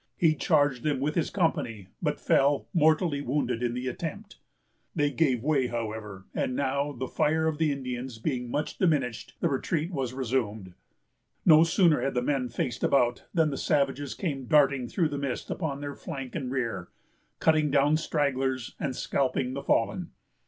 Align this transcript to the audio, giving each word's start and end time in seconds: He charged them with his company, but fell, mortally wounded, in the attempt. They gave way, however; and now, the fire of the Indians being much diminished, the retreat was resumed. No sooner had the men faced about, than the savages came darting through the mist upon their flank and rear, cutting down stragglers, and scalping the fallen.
He 0.17 0.33
charged 0.33 0.81
them 0.81 0.99
with 0.99 1.13
his 1.13 1.29
company, 1.29 1.85
but 2.01 2.19
fell, 2.19 2.67
mortally 2.73 3.21
wounded, 3.21 3.61
in 3.61 3.75
the 3.75 3.85
attempt. 3.87 4.39
They 4.95 5.11
gave 5.11 5.43
way, 5.43 5.67
however; 5.67 6.25
and 6.33 6.55
now, 6.55 6.91
the 6.91 7.07
fire 7.07 7.45
of 7.45 7.59
the 7.59 7.71
Indians 7.71 8.17
being 8.17 8.49
much 8.49 8.79
diminished, 8.79 9.35
the 9.41 9.47
retreat 9.47 9.91
was 9.91 10.11
resumed. 10.15 10.73
No 11.45 11.63
sooner 11.63 12.01
had 12.01 12.15
the 12.15 12.23
men 12.23 12.49
faced 12.49 12.83
about, 12.83 13.25
than 13.31 13.51
the 13.51 13.57
savages 13.57 14.15
came 14.15 14.45
darting 14.47 14.87
through 14.87 15.09
the 15.09 15.19
mist 15.19 15.51
upon 15.51 15.81
their 15.81 15.93
flank 15.93 16.33
and 16.33 16.49
rear, 16.49 16.87
cutting 17.39 17.69
down 17.69 17.95
stragglers, 17.95 18.73
and 18.79 18.95
scalping 18.95 19.53
the 19.53 19.61
fallen. 19.61 20.09